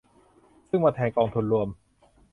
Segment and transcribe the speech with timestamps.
[0.69, 1.67] ซึ่งมาแทนกองทุนรวม